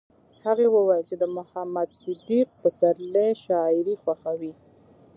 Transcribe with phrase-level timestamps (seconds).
[0.45, 4.53] هغې وویل چې د محمد صدیق پسرلي شاعري خوښوي